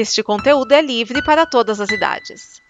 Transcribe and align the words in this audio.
Este 0.00 0.22
conteúdo 0.22 0.70
é 0.70 0.80
livre 0.80 1.20
para 1.24 1.44
todas 1.44 1.80
as 1.80 1.90
idades. 1.90 2.62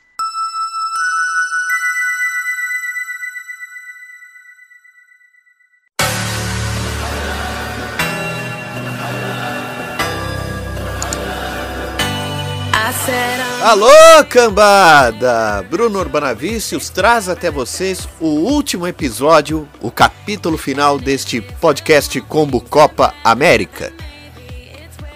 Alô, 13.63 13.91
cambada! 14.31 15.63
Bruno 15.69 15.99
Urbanavicius 15.99 16.89
traz 16.89 17.29
até 17.29 17.51
vocês 17.51 18.09
o 18.19 18.29
último 18.29 18.87
episódio, 18.87 19.69
o 19.83 19.91
capítulo 19.91 20.57
final 20.57 20.99
deste 20.99 21.43
podcast 21.43 22.19
Combo 22.23 22.59
Copa 22.59 23.13
América. 23.23 23.93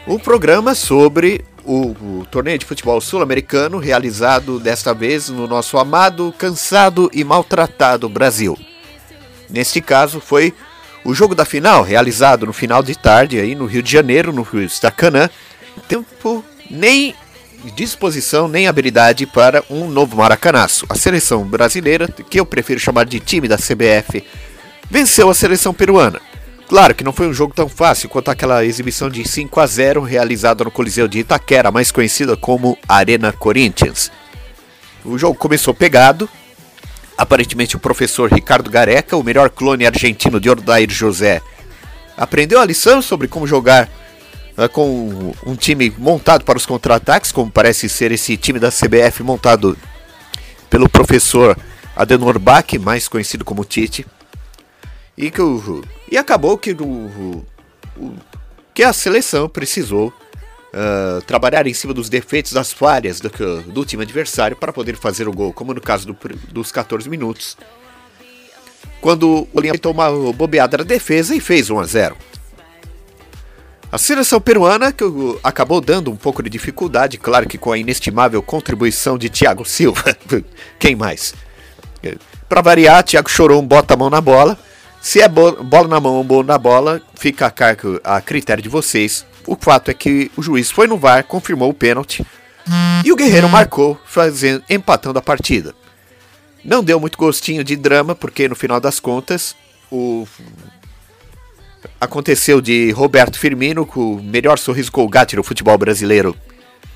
O 0.06 0.18
programa 0.18 0.74
sobre 0.74 1.42
o, 1.64 2.20
o 2.20 2.26
torneio 2.30 2.58
de 2.58 2.66
futebol 2.66 3.00
sul-americano 3.00 3.78
realizado 3.78 4.58
desta 4.58 4.92
vez 4.92 5.28
no 5.28 5.46
nosso 5.46 5.78
amado, 5.78 6.34
cansado 6.38 7.10
e 7.12 7.24
maltratado 7.24 8.08
Brasil. 8.08 8.58
Neste 9.48 9.80
caso 9.80 10.20
foi 10.20 10.54
o 11.04 11.14
jogo 11.14 11.34
da 11.34 11.44
final, 11.44 11.82
realizado 11.82 12.46
no 12.46 12.52
final 12.52 12.82
de 12.82 12.96
tarde 12.96 13.38
aí 13.38 13.54
no 13.54 13.66
Rio 13.66 13.82
de 13.82 13.90
Janeiro, 13.90 14.32
no 14.32 14.42
Rio 14.42 14.62
Estacanã. 14.62 15.28
Tempo 15.88 16.44
nem 16.70 17.14
disposição 17.76 18.48
nem 18.48 18.66
habilidade 18.66 19.26
para 19.26 19.62
um 19.70 19.88
novo 19.88 20.16
maracanaço. 20.16 20.86
A 20.88 20.94
seleção 20.94 21.44
brasileira, 21.44 22.08
que 22.08 22.40
eu 22.40 22.46
prefiro 22.46 22.80
chamar 22.80 23.04
de 23.04 23.20
time 23.20 23.46
da 23.46 23.56
CBF, 23.56 24.24
venceu 24.90 25.30
a 25.30 25.34
seleção 25.34 25.72
peruana. 25.72 26.20
Claro 26.72 26.94
que 26.94 27.04
não 27.04 27.12
foi 27.12 27.28
um 27.28 27.34
jogo 27.34 27.52
tão 27.52 27.68
fácil 27.68 28.08
quanto 28.08 28.30
aquela 28.30 28.64
exibição 28.64 29.10
de 29.10 29.28
5 29.28 29.60
a 29.60 29.66
0 29.66 30.00
realizada 30.00 30.64
no 30.64 30.70
Coliseu 30.70 31.06
de 31.06 31.18
Itaquera, 31.18 31.70
mais 31.70 31.92
conhecida 31.92 32.34
como 32.34 32.78
Arena 32.88 33.30
Corinthians. 33.30 34.10
O 35.04 35.18
jogo 35.18 35.38
começou 35.38 35.74
pegado. 35.74 36.26
Aparentemente 37.14 37.76
o 37.76 37.78
professor 37.78 38.32
Ricardo 38.32 38.70
Gareca, 38.70 39.18
o 39.18 39.22
melhor 39.22 39.50
clone 39.50 39.84
argentino 39.84 40.40
de 40.40 40.48
Ordair 40.48 40.90
José, 40.90 41.42
aprendeu 42.16 42.58
a 42.58 42.64
lição 42.64 43.02
sobre 43.02 43.28
como 43.28 43.46
jogar 43.46 43.90
uh, 44.56 44.66
com 44.70 45.34
um 45.44 45.54
time 45.54 45.92
montado 45.98 46.42
para 46.42 46.56
os 46.56 46.64
contra-ataques, 46.64 47.32
como 47.32 47.50
parece 47.50 47.86
ser 47.86 48.12
esse 48.12 48.34
time 48.38 48.58
da 48.58 48.70
CBF 48.70 49.22
montado 49.22 49.76
pelo 50.70 50.88
professor 50.88 51.54
Adenor 51.94 52.38
Bach, 52.38 52.72
mais 52.80 53.08
conhecido 53.08 53.44
como 53.44 53.62
Tite. 53.62 54.06
E, 55.18 55.30
que 55.30 55.42
o, 55.42 55.84
e 56.12 56.18
acabou 56.18 56.58
que, 56.58 56.72
o, 56.72 57.42
o, 57.96 58.14
que 58.74 58.82
a 58.82 58.92
seleção 58.92 59.48
precisou 59.48 60.08
uh, 60.08 61.22
trabalhar 61.22 61.66
em 61.66 61.72
cima 61.72 61.94
dos 61.94 62.10
defeitos, 62.10 62.52
das 62.52 62.70
falhas 62.70 63.18
do, 63.18 63.30
do 63.62 63.82
time 63.86 64.02
adversário 64.02 64.54
para 64.54 64.74
poder 64.74 64.94
fazer 64.94 65.26
o 65.26 65.32
gol, 65.32 65.54
como 65.54 65.72
no 65.72 65.80
caso 65.80 66.06
do, 66.06 66.16
dos 66.50 66.70
14 66.70 67.08
minutos. 67.08 67.56
Quando 69.00 69.48
o 69.54 69.58
Linha 69.58 69.78
tomou 69.78 70.24
uma 70.24 70.32
bobeada 70.34 70.76
na 70.76 70.84
defesa 70.84 71.34
e 71.34 71.40
fez 71.40 71.70
1 71.70 71.80
a 71.80 71.84
0. 71.86 72.16
A 73.90 73.96
seleção 73.96 74.38
peruana 74.38 74.92
que 74.92 75.04
acabou 75.42 75.80
dando 75.80 76.10
um 76.10 76.16
pouco 76.16 76.42
de 76.42 76.50
dificuldade, 76.50 77.16
claro 77.16 77.48
que 77.48 77.56
com 77.56 77.72
a 77.72 77.78
inestimável 77.78 78.42
contribuição 78.42 79.16
de 79.16 79.30
Thiago 79.30 79.64
Silva. 79.64 80.14
Quem 80.78 80.94
mais? 80.94 81.34
Para 82.50 82.60
variar, 82.60 83.02
Thiago 83.02 83.30
chorou 83.30 83.62
um 83.62 83.66
bota 83.66 83.96
mão 83.96 84.10
na 84.10 84.20
bola 84.20 84.58
se 85.02 85.20
é 85.20 85.28
bola 85.28 85.88
na 85.88 85.98
mão 85.98 86.14
ou 86.14 86.22
bola 86.22 86.44
na 86.44 86.56
bola, 86.56 87.02
fica 87.16 87.46
a, 87.46 87.50
cargo, 87.50 88.00
a 88.04 88.20
critério 88.20 88.62
de 88.62 88.68
vocês. 88.68 89.26
O 89.44 89.56
fato 89.60 89.90
é 89.90 89.94
que 89.94 90.30
o 90.36 90.42
juiz 90.42 90.70
foi 90.70 90.86
no 90.86 90.96
VAR, 90.96 91.24
confirmou 91.24 91.68
o 91.68 91.74
pênalti 91.74 92.24
e 93.04 93.10
o 93.10 93.16
Guerreiro 93.16 93.48
marcou, 93.48 94.00
fazendo, 94.06 94.62
empatando 94.70 95.18
a 95.18 95.22
partida. 95.22 95.74
Não 96.64 96.84
deu 96.84 97.00
muito 97.00 97.18
gostinho 97.18 97.64
de 97.64 97.74
drama, 97.74 98.14
porque 98.14 98.48
no 98.48 98.54
final 98.54 98.78
das 98.78 99.00
contas 99.00 99.56
o 99.90 100.24
aconteceu 102.00 102.60
de 102.60 102.92
Roberto 102.92 103.40
Firmino, 103.40 103.84
com 103.84 104.14
o 104.14 104.22
melhor 104.22 104.56
sorriso 104.56 104.92
colgate 104.92 105.34
no 105.34 105.42
futebol 105.42 105.76
brasileiro, 105.76 106.36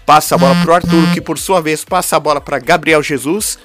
passa 0.06 0.36
a 0.36 0.38
bola 0.38 0.54
para 0.62 0.70
o 0.70 0.74
Arthur, 0.74 1.12
que 1.12 1.20
por 1.20 1.38
sua 1.38 1.60
vez 1.60 1.84
passa 1.84 2.16
a 2.16 2.20
bola 2.20 2.40
para 2.40 2.60
Gabriel 2.60 3.02
Jesus, 3.02 3.58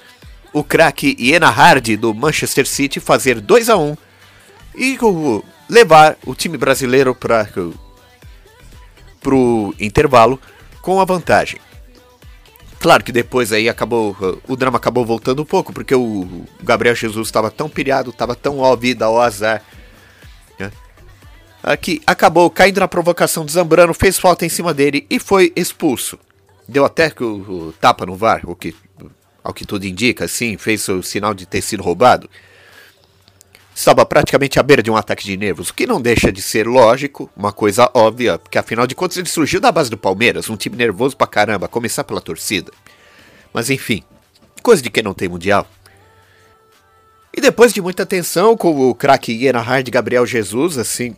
o 0.51 0.63
craque 0.63 1.15
Iena 1.19 1.49
Hardy 1.49 1.95
do 1.95 2.11
Manchester 2.11 2.67
City 2.67 2.99
fazer 2.99 3.39
2 3.39 3.69
a 3.69 3.77
1 3.77 3.95
e 4.75 4.97
levar 5.69 6.17
o 6.25 6.35
time 6.35 6.57
brasileiro 6.57 7.15
para 7.15 7.47
o 9.33 9.73
intervalo 9.79 10.39
com 10.81 10.99
a 10.99 11.05
vantagem. 11.05 11.59
Claro 12.79 13.03
que 13.03 13.11
depois 13.11 13.53
aí 13.53 13.69
acabou, 13.69 14.15
o 14.47 14.55
drama 14.55 14.77
acabou 14.77 15.05
voltando 15.05 15.43
um 15.43 15.45
pouco, 15.45 15.71
porque 15.71 15.93
o 15.93 16.45
Gabriel 16.63 16.95
Jesus 16.95 17.27
estava 17.27 17.51
tão 17.51 17.69
pilhado, 17.69 18.09
estava 18.09 18.35
tão 18.35 18.57
ó 18.57 18.75
vida, 18.75 19.07
ó 19.07 19.21
azar, 19.21 19.61
né? 20.57 20.71
que 21.79 22.01
acabou 22.07 22.49
caindo 22.49 22.79
na 22.79 22.87
provocação 22.87 23.45
de 23.45 23.51
Zambrano, 23.51 23.93
fez 23.93 24.17
falta 24.17 24.47
em 24.47 24.49
cima 24.49 24.73
dele 24.73 25.05
e 25.11 25.19
foi 25.19 25.53
expulso. 25.55 26.17
Deu 26.67 26.83
até 26.83 27.13
o, 27.19 27.23
o 27.23 27.73
tapa 27.79 28.03
no 28.05 28.15
VAR, 28.15 28.41
o 28.45 28.55
que, 28.55 28.73
ao 29.43 29.53
que 29.53 29.65
tudo 29.65 29.85
indica, 29.85 30.25
assim, 30.25 30.57
fez 30.57 30.87
o 30.87 31.03
sinal 31.03 31.35
de 31.35 31.45
ter 31.45 31.61
sido 31.61 31.83
roubado 31.83 32.27
estava 33.81 34.05
praticamente 34.05 34.59
à 34.59 34.63
beira 34.63 34.83
de 34.83 34.91
um 34.91 34.95
ataque 34.95 35.23
de 35.23 35.35
nervos, 35.35 35.69
o 35.69 35.73
que 35.73 35.87
não 35.87 36.01
deixa 36.01 36.31
de 36.31 36.41
ser 36.41 36.67
lógico, 36.67 37.29
uma 37.35 37.51
coisa 37.51 37.89
óbvia, 37.93 38.37
porque 38.37 38.57
afinal 38.57 38.85
de 38.85 38.95
contas 38.95 39.17
ele 39.17 39.27
surgiu 39.27 39.59
da 39.59 39.71
base 39.71 39.89
do 39.89 39.97
Palmeiras, 39.97 40.49
um 40.49 40.55
time 40.55 40.77
nervoso 40.77 41.17
pra 41.17 41.27
caramba, 41.27 41.65
a 41.65 41.69
começar 41.69 42.03
pela 42.03 42.21
torcida. 42.21 42.71
Mas 43.53 43.69
enfim, 43.69 44.03
coisa 44.61 44.81
de 44.81 44.89
quem 44.89 45.03
não 45.03 45.13
tem 45.13 45.27
mundial. 45.27 45.67
E 47.35 47.39
depois 47.39 47.73
de 47.73 47.81
muita 47.81 48.05
tensão 48.05 48.57
com 48.57 48.89
o 48.89 48.93
craque 48.93 49.49
Hard 49.49 49.89
Gabriel 49.89 50.25
Jesus, 50.25 50.77
assim, 50.77 51.15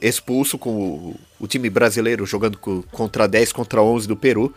expulso 0.00 0.56
com 0.56 0.70
o, 0.70 1.20
o 1.40 1.46
time 1.46 1.68
brasileiro 1.68 2.24
jogando 2.24 2.58
contra 2.92 3.26
10 3.26 3.52
contra 3.52 3.82
11 3.82 4.06
do 4.06 4.16
Peru, 4.16 4.54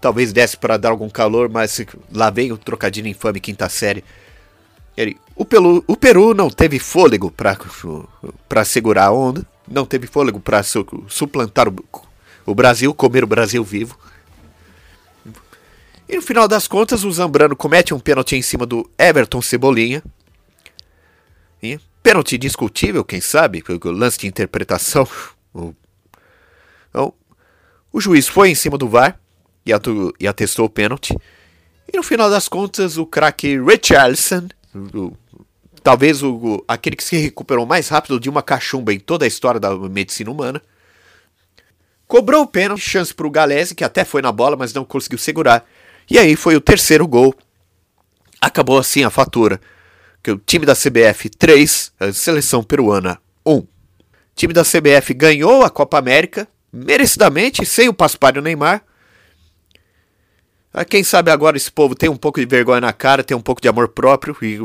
talvez 0.00 0.32
desse 0.32 0.56
para 0.56 0.76
dar 0.76 0.90
algum 0.90 1.08
calor, 1.08 1.48
mas 1.48 1.80
lá 2.12 2.28
vem 2.28 2.52
o 2.52 2.58
trocadilho 2.58 3.08
infame 3.08 3.40
quinta 3.40 3.68
série 3.68 4.04
ele, 4.96 5.18
o, 5.34 5.44
Peru, 5.44 5.84
o 5.86 5.96
Peru 5.96 6.34
não 6.34 6.48
teve 6.48 6.78
fôlego 6.78 7.30
para 8.48 8.64
segurar 8.64 9.06
a 9.06 9.12
onda, 9.12 9.46
não 9.68 9.84
teve 9.84 10.06
fôlego 10.06 10.40
para 10.40 10.62
su, 10.62 10.86
suplantar 11.08 11.68
o, 11.68 11.74
o 12.46 12.54
Brasil, 12.54 12.94
comer 12.94 13.22
o 13.22 13.26
Brasil 13.26 13.62
vivo. 13.62 13.98
E 16.08 16.16
no 16.16 16.22
final 16.22 16.46
das 16.46 16.68
contas, 16.68 17.04
o 17.04 17.10
Zambrano 17.10 17.56
comete 17.56 17.92
um 17.92 17.98
pênalti 17.98 18.36
em 18.36 18.42
cima 18.42 18.64
do 18.64 18.88
Everton 18.96 19.42
Cebolinha. 19.42 20.02
E, 21.62 21.80
pênalti 22.02 22.38
discutível, 22.38 23.04
quem 23.04 23.20
sabe, 23.20 23.62
o 23.68 23.90
lance 23.90 24.18
de 24.18 24.26
interpretação. 24.26 25.06
O, 25.58 25.74
então, 26.90 27.14
o 27.90 27.98
juiz 27.98 28.28
foi 28.28 28.50
em 28.50 28.54
cima 28.54 28.76
do 28.76 28.86
VAR 28.86 29.18
e, 29.64 29.72
atu, 29.72 30.14
e 30.20 30.28
atestou 30.28 30.66
o 30.66 30.68
pênalti. 30.70 31.16
E 31.90 31.96
no 31.96 32.02
final 32.02 32.28
das 32.28 32.46
contas, 32.46 32.98
o 32.98 33.06
craque 33.06 33.58
Richarlison 33.58 34.48
talvez 35.82 36.22
o, 36.22 36.64
aquele 36.66 36.96
que 36.96 37.04
se 37.04 37.16
recuperou 37.16 37.64
mais 37.64 37.88
rápido 37.88 38.18
de 38.18 38.28
uma 38.28 38.42
cachumba 38.42 38.92
em 38.92 38.98
toda 38.98 39.24
a 39.24 39.28
história 39.28 39.60
da 39.60 39.76
medicina 39.76 40.30
humana. 40.30 40.60
Cobrou 42.08 42.42
o 42.42 42.46
pênalti, 42.46 42.80
chance 42.80 43.14
para 43.14 43.26
o 43.26 43.30
Galese, 43.30 43.74
que 43.74 43.84
até 43.84 44.04
foi 44.04 44.22
na 44.22 44.32
bola, 44.32 44.56
mas 44.56 44.72
não 44.74 44.84
conseguiu 44.84 45.18
segurar. 45.18 45.64
E 46.10 46.18
aí 46.18 46.36
foi 46.36 46.56
o 46.56 46.60
terceiro 46.60 47.06
gol. 47.06 47.34
Acabou 48.40 48.78
assim 48.78 49.04
a 49.04 49.10
fatura. 49.10 49.60
Que 50.22 50.30
o 50.30 50.38
time 50.38 50.66
da 50.66 50.74
CBF 50.74 51.28
3, 51.28 51.92
a 51.98 52.12
seleção 52.12 52.62
peruana 52.62 53.18
1. 53.44 53.56
O 53.56 53.66
time 54.34 54.52
da 54.52 54.62
CBF 54.62 55.14
ganhou 55.14 55.62
a 55.62 55.70
Copa 55.70 55.98
América, 55.98 56.48
merecidamente, 56.72 57.64
sem 57.64 57.88
o 57.88 57.94
Paspalho 57.94 58.42
Neymar. 58.42 58.82
Ah, 60.78 60.84
quem 60.84 61.02
sabe 61.02 61.30
agora 61.30 61.56
esse 61.56 61.72
povo 61.72 61.94
tem 61.94 62.10
um 62.10 62.18
pouco 62.18 62.38
de 62.38 62.44
vergonha 62.44 62.82
na 62.82 62.92
cara, 62.92 63.24
tem 63.24 63.34
um 63.34 63.40
pouco 63.40 63.62
de 63.62 63.66
amor 63.66 63.88
próprio 63.88 64.36
e, 64.42 64.58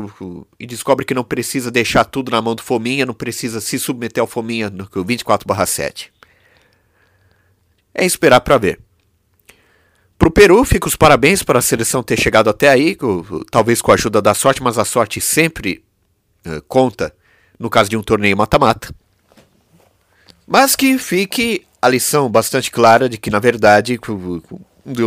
e 0.60 0.66
descobre 0.66 1.06
que 1.06 1.14
não 1.14 1.24
precisa 1.24 1.70
deixar 1.70 2.04
tudo 2.04 2.30
na 2.30 2.42
mão 2.42 2.54
do 2.54 2.62
Fominha, 2.62 3.06
não 3.06 3.14
precisa 3.14 3.62
se 3.62 3.78
submeter 3.78 4.20
ao 4.20 4.26
Fominha 4.26 4.68
no 4.68 4.86
24/7. 4.86 6.10
É 7.94 8.04
esperar 8.04 8.42
para 8.42 8.58
ver. 8.58 8.78
Para 10.18 10.28
o 10.28 10.30
Peru, 10.30 10.62
fica 10.66 10.86
os 10.86 10.96
parabéns 10.96 11.42
para 11.42 11.60
a 11.60 11.62
seleção 11.62 12.02
ter 12.02 12.20
chegado 12.20 12.50
até 12.50 12.68
aí, 12.68 12.94
talvez 13.50 13.80
com 13.80 13.90
a 13.90 13.94
ajuda 13.94 14.20
da 14.20 14.34
sorte, 14.34 14.62
mas 14.62 14.76
a 14.76 14.84
sorte 14.84 15.18
sempre 15.18 15.82
uh, 16.46 16.60
conta 16.68 17.10
no 17.58 17.70
caso 17.70 17.88
de 17.88 17.96
um 17.96 18.02
torneio 18.02 18.36
mata-mata. 18.36 18.94
Mas 20.46 20.76
que 20.76 20.98
fique 20.98 21.66
a 21.80 21.88
lição 21.88 22.30
bastante 22.30 22.70
clara 22.70 23.08
de 23.08 23.16
que, 23.16 23.30
na 23.30 23.38
verdade, 23.38 23.98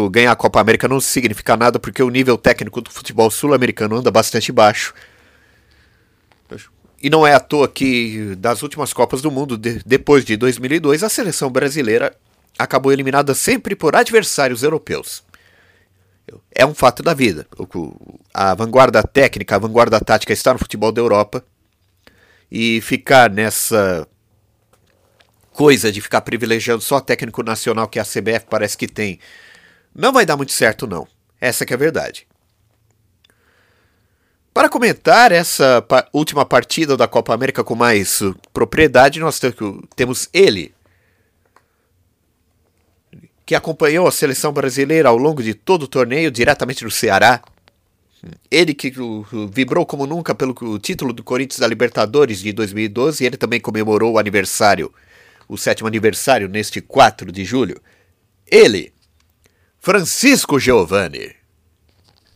ganhar 0.10 0.31
a 0.31 0.36
Copa 0.36 0.60
América 0.60 0.88
não 0.88 1.00
significa 1.00 1.57
nada 1.57 1.80
porque 1.80 2.01
o 2.01 2.10
nível 2.10 2.38
técnico 2.38 2.81
do 2.81 2.89
futebol 2.89 3.30
sul-americano 3.30 3.98
anda 3.98 4.12
bastante 4.12 4.51
baixo. 4.51 4.94
E 7.01 7.10
não 7.10 7.27
é 7.27 7.33
à 7.33 7.39
toa 7.39 7.68
que 7.68 8.36
das 8.36 8.63
últimas 8.63 8.94
Copas 8.94 9.22
do 9.22 9.30
Mundo, 9.30 9.57
de, 9.57 9.81
depois 9.86 10.24
de 10.25 10.38
2002, 10.38 11.04
a 11.04 11.10
seleção 11.10 11.51
brasileira 11.51 12.16
acabou 12.57 12.92
eliminada 12.92 13.36
sempre 13.36 13.75
por 13.75 13.95
adversários 13.95 14.63
europeus. 14.63 15.24
É 16.51 16.66
um 16.66 16.74
fato 16.74 17.04
da 17.04 17.13
vida. 17.13 17.45
A 18.33 18.56
vanguarda 18.56 19.04
técnica, 19.04 19.56
a 19.56 19.60
vanguarda 19.60 20.00
tática 20.00 20.33
está 20.33 20.54
no 20.54 20.60
futebol 20.60 20.92
da 20.92 21.01
Europa. 21.01 21.44
E 22.50 22.80
ficar 22.81 23.30
nessa 23.30 24.07
coisa 25.51 25.92
de 25.92 26.01
ficar 26.01 26.22
privilegiando 26.22 26.81
só 26.81 27.00
técnico 27.00 27.42
nacional 27.44 27.88
que 27.88 28.00
a 28.00 28.04
CBF 28.04 28.45
parece 28.50 28.77
que 28.77 28.88
tem, 28.88 29.19
não 29.95 30.12
vai 30.12 30.25
dar 30.25 30.36
muito 30.36 30.51
certo 30.51 30.86
não. 30.86 31.07
Essa 31.39 31.65
que 31.65 31.74
é 31.74 31.75
a 31.75 31.80
verdade. 31.80 32.27
Para 34.53 34.69
comentar 34.69 35.31
essa 35.31 35.81
pa 35.81 36.07
última 36.13 36.45
partida 36.45 36.95
da 36.95 37.07
Copa 37.07 37.33
América 37.33 37.63
com 37.63 37.75
mais 37.75 38.21
propriedade, 38.53 39.19
nós 39.19 39.39
temos 39.95 40.30
ele, 40.33 40.74
que 43.45 43.53
acompanhou 43.53 44.07
a 44.07 44.12
seleção 44.12 44.51
brasileira 44.53 45.09
ao 45.09 45.18
longo 45.18 45.44
de 45.44 45.53
todo 45.53 45.83
o 45.83 45.88
torneio, 45.88 46.31
diretamente 46.31 46.83
do 46.83 46.89
Ceará. 46.89 47.41
Ele 48.50 48.74
que 48.74 48.91
vibrou 49.51 49.86
como 49.86 50.07
nunca 50.07 50.33
pelo 50.33 50.80
título 50.80 51.13
do 51.13 51.24
Corinthians 51.24 51.59
da 51.59 51.68
Libertadores 51.68 52.39
de 52.39 52.51
2012, 52.53 53.24
ele 53.24 53.38
também 53.38 53.59
comemorou 53.59 54.13
o 54.13 54.18
aniversário, 54.18 54.91
o 55.48 55.57
sétimo 55.57 55.88
aniversário, 55.88 56.48
neste 56.48 56.81
4 56.81 57.31
de 57.31 57.45
julho. 57.45 57.80
Ele, 58.48 58.91
Francisco 59.86 60.58
Giovanni. 60.58 61.44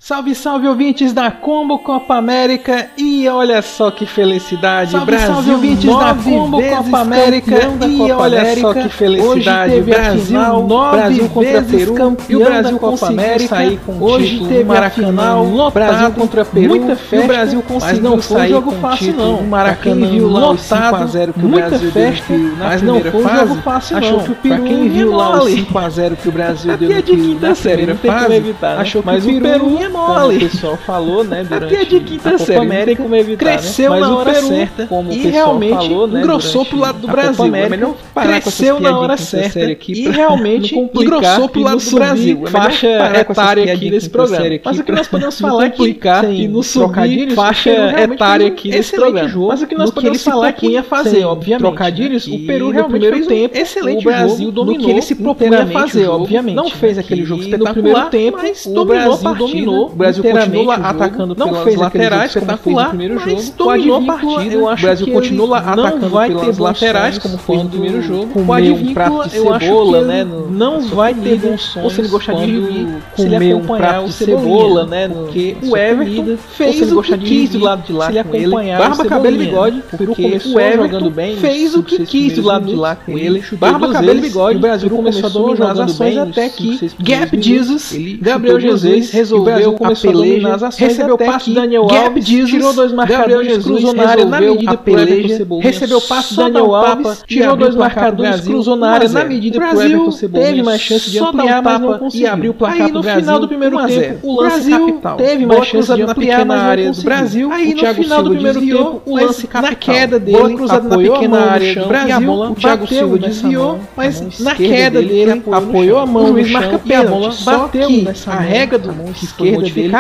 Salve, 0.02 0.34
salve 0.34 0.66
ouvintes 0.66 1.12
da 1.12 1.30
Combo 1.30 1.78
Copa 1.78 2.16
América 2.16 2.88
e 2.98 3.28
olha 3.28 3.62
só 3.62 3.92
que 3.92 4.06
felicidade, 4.06 4.92
salve, 4.92 5.06
Brasil 5.06 5.28
salve 5.28 5.52
ouvintes 5.52 5.86
da 5.86 6.16
Combo 6.16 6.64
Copa 6.64 7.00
América 7.00 7.56
e 7.86 8.12
olha 8.14 8.40
América. 8.40 8.62
só 8.62 8.74
que 8.74 8.90
felicidade, 8.90 9.74
hoje 9.74 9.84
Brasil, 9.84 10.26
final, 10.26 10.66
nove 10.66 10.98
Brasil 10.98 11.30
contra 11.30 11.62
Peru 11.62 12.18
e 12.30 12.36
o 12.36 12.40
Brasil 12.40 12.80
conseguiu 12.80 13.20
América. 13.20 13.48
sair 13.50 13.80
com 13.86 14.02
hoje 14.02 14.28
título 14.30 14.50
teve 14.50 14.64
Maracanã 14.64 15.42
lotado, 15.42 15.74
Brasil 15.74 16.12
contra 16.12 16.46
Peru, 16.46 16.70
muita 16.70 16.96
festa, 16.96 17.16
e 17.16 17.20
o 17.20 17.28
Brasil 17.28 17.62
conseguiu 17.62 17.80
mas 17.90 18.00
não 18.00 18.22
foi 18.22 18.38
sair 18.38 18.50
jogo 18.50 18.72
fácil 18.72 19.14
não. 19.14 19.44
Maracanã 19.44 20.08
viu 20.08 20.30
lá 20.30 20.40
lotado, 20.40 20.60
5 20.60 20.96
a 20.96 21.06
0 21.06 21.34
que 21.34 21.46
o 21.46 21.50
Brasil 21.50 21.92
festa, 21.92 22.34
deu 22.34 22.56
mas 22.58 22.82
não 22.82 23.02
foi 23.02 23.22
fase, 23.22 23.48
jogo 23.48 23.62
fácil 23.62 24.00
não. 24.00 24.08
Achou 24.08 24.20
que 24.24 24.32
o 24.32 24.36
Peru 24.36 24.64
quem 24.64 24.90
viu 24.90 25.12
lá 25.12 25.44
o 25.44 25.50
5 25.50 25.78
a 25.78 25.90
0 25.90 26.16
que 26.16 26.30
o 26.30 26.32
Brasil 26.32 26.78
deu 26.78 26.90
na 26.90 27.54
primeira 27.54 27.96
fase, 27.96 28.82
achou 28.82 29.04
que 29.04 29.10
o 29.10 29.42
Peru 29.42 29.78
ia 29.78 29.90
mole 30.08 30.40
pessoal 30.40 30.78
falou, 30.78 31.24
né, 31.24 31.44
durante 31.44 31.76
Até 31.76 31.86
de 31.86 32.00
quinta 32.00 32.30
a 32.30 32.32
Copa 32.34 32.46
série, 32.46 32.60
América, 32.60 33.04
como 33.04 33.16
evitar, 33.16 33.46
cresceu 33.46 33.92
né? 33.92 34.00
na 34.00 34.16
hora 34.18 34.34
Peru, 34.34 34.48
certa, 34.48 34.86
como 34.88 35.12
e 35.12 35.18
realmente 35.18 35.88
falou, 35.88 36.08
né, 36.08 36.20
engrossou 36.20 36.66
pro 36.66 36.80
lado 36.80 37.00
do 37.00 37.08
Brasil. 37.08 37.46
América, 37.46 37.68
é 37.68 37.78
melhor 37.78 37.96
cresceu 38.14 38.80
na 38.80 39.00
hora 39.00 39.18
certa 39.18 39.60
e 39.60 40.10
realmente 40.10 40.76
engrossou 40.76 41.50
pro 41.50 41.62
lado 41.62 41.80
do 41.80 41.92
Brasil. 41.92 42.44
É 42.46 42.50
faixa 42.50 42.88
etária 43.20 43.74
aqui 43.74 43.90
nesse 43.90 44.10
programa. 44.10 44.60
Mas 44.64 44.80
o 44.80 44.84
que 44.84 44.92
nós 44.92 45.08
podemos 45.08 45.40
falar 45.40 45.66
aqui 45.66 46.00
e 46.32 46.48
no 46.48 46.64
subir 46.64 47.32
faixa 47.32 47.72
etária 48.02 48.48
aqui 48.48 48.70
nesse 48.70 48.96
programa. 48.96 49.48
Mas 49.50 49.62
o 49.62 49.68
que 49.68 49.76
nós 49.76 49.92
podemos 49.92 50.24
falar 50.24 50.48
aqui 50.48 50.76
é 50.78 50.84
fazer, 50.84 51.26
obviamente, 51.26 51.60
trocadilhos, 51.60 52.28
o 52.28 52.40
Peru 52.46 52.70
realmente 52.70 53.10
fez 53.10 53.28
tempo, 53.28 53.58
excelente 53.58 54.08
o 54.08 54.12
Brasil 54.12 54.52
dominou 54.52 54.86
que 54.86 54.92
ele 54.92 55.02
se 55.02 55.16
propunha 55.16 55.66
fazer, 55.68 56.08
obviamente. 56.08 56.56
Não 56.56 56.70
fez 56.70 56.98
aquele 56.98 57.24
jogo 57.24 57.42
espetacular, 57.42 57.70
no 57.70 57.82
primeiro 57.82 58.10
tempo, 58.10 58.38
mas 58.42 58.66
o 58.66 58.86
Brasil 58.86 59.36
dominou, 59.36 59.79
o 59.86 59.96
Brasil 59.96 60.24
continua 60.24 60.76
atacando 60.76 61.36
não 61.36 61.50
pelas 61.50 61.64
fez 61.64 61.76
laterais 61.76 62.34
como 62.34 62.58
fez 62.58 62.76
no 62.76 62.86
primeiro 62.90 63.20
jogo, 63.20 63.44
dominou 63.58 63.96
a 63.96 64.02
partida. 64.02 64.56
Eu 64.56 64.70
acho 64.70 64.84
o 64.84 64.86
Brasil 64.86 65.06
que 65.06 65.12
continua 65.12 65.58
atacando 65.58 66.10
vai 66.10 66.30
pelas 66.30 66.58
ter 66.58 66.62
laterais 66.62 67.18
como 67.18 67.38
fez 67.38 67.64
no 67.64 67.70
primeiro 67.70 68.02
jogo. 68.02 68.28
Comer 68.28 68.72
um 68.72 68.94
prato 68.94 69.24
de 69.24 69.30
cebola, 69.30 70.02
né? 70.02 70.28
não 70.50 70.82
vai 70.82 71.14
ter 71.14 71.38
bons 71.38 71.62
sons. 71.62 71.84
Ou 71.84 71.90
se 71.90 72.02
ele 72.02 72.08
gostar 72.08 72.34
de 72.34 72.46
rir, 72.46 72.88
se 73.16 73.22
ele 73.22 73.54
um 73.54 73.66
prato 73.66 74.06
de 74.08 74.14
cebola, 74.14 74.86
né? 74.86 75.08
Porque 75.08 75.58
o 75.64 75.78
Everton 75.78 76.38
fez 76.38 76.92
o 76.92 77.02
que 77.02 77.18
quis 77.18 77.50
do 77.52 77.60
lado 77.60 77.84
de 77.86 77.94
lá 77.94 78.06
se 78.08 78.12
ele 78.12 78.20
acompanhar 78.20 78.80
Barba, 78.80 79.06
cabelo 79.06 79.36
e 79.36 79.46
bigode. 79.46 79.84
Porque 79.96 80.42
o 80.46 80.60
Everton 80.60 81.12
fez 81.40 81.76
o 81.76 81.84
que 81.84 82.06
quis 82.06 82.34
do 82.34 82.42
lado 82.42 82.66
de 82.66 82.76
lá 82.76 82.96
com 82.96 83.18
ele. 83.18 83.44
Barba, 83.54 83.92
cabelo 83.92 84.20
e 84.20 84.22
bigode. 84.22 84.58
O 84.58 84.62
Brasil 84.62 84.90
começou 84.90 85.26
a 85.26 85.30
dominar 85.30 85.72
as 85.72 85.80
ações 85.80 86.18
até 86.18 86.50
que 86.50 86.92
Gap 87.00 87.42
Jesus, 87.42 87.96
Gabriel 88.22 88.60
Jesus 88.60 89.12
resolveu 89.12 89.69
a 89.80 90.12
dominar 90.12 90.56
as 90.56 90.64
ações 90.64 90.88
recebeu 90.90 91.16
o 91.16 91.18
passe 91.18 91.54
Daniel 91.54 91.86
Gap 91.86 92.22
Jesus, 92.22 92.50
tirou 92.50 92.74
dois 92.74 92.92
marcadores, 92.92 93.64
cruzou 93.64 93.94
na 93.94 94.10
área 94.10 94.26
na 94.26 94.42
medida 94.42 94.78
peleja, 94.78 95.48
recebeu 95.62 96.02
passe 96.02 96.36
Daniel 96.36 96.76
Alves, 96.76 97.24
tirou 97.26 97.56
dois 97.56 97.76
marcadores, 97.76 98.42
cruzou 98.42 98.76
na 98.76 98.92
área 98.92 99.10
na 99.10 99.26
medida 99.26 99.60
pro 99.60 99.82
Everton 99.82 100.12
Cebolinha, 100.12 100.50
teve 100.50 100.64
mais 100.64 100.82
chance 100.82 101.10
de 101.10 101.20
ampliar, 101.20 101.62
mas 101.62 101.82
não 101.82 101.98
conseguiu. 102.00 102.26
E 102.26 102.30
abriu 102.30 102.52
o 102.52 102.54
placar 102.54 102.82
Aí 102.82 102.92
no 102.92 103.04
final 103.04 103.40
do 103.40 103.48
primeiro 103.48 103.88
tempo, 103.88 104.28
o 104.28 104.42
lance 104.42 104.70
capital. 104.70 105.18
Teve 105.18 105.46
mais 105.46 105.66
chance 105.66 105.96
de 105.96 106.02
ampliar 106.02 106.46
na 106.46 106.62
área 106.62 106.92
do 106.92 107.02
Brasil. 107.02 107.52
Aí 107.52 107.74
no 107.74 107.94
final 107.94 108.24
do 108.24 108.30
primeiro 108.32 108.60
tempo, 108.60 109.02
o 109.06 109.16
lance 109.16 109.48
capital. 109.48 109.70
Na 109.70 109.76
queda 109.76 110.20
dele, 110.20 110.38
bola 110.38 110.54
cruzada 110.56 110.90
na 110.90 110.98
pequena 110.98 111.52
área 111.52 111.76
do 111.76 111.88
Brasil, 111.88 112.32
o 112.32 112.56
Thiago 112.56 112.88
Silva 112.88 113.18
desviou, 113.18 113.80
mas 113.96 114.40
na 114.40 114.56
queda 114.56 115.02
dele 115.02 115.44
apoiou 115.52 116.00
a 116.00 116.06
mão, 116.06 116.26
o 116.26 116.28
juiz 116.40 116.52
marca 116.52 116.80
pênalti. 116.80 117.36
Só 117.36 117.68
que 117.68 118.08
a 118.28 118.40
regra 118.40 118.78
do 118.78 118.92
esquerda 119.12 119.59
dele 119.62 119.92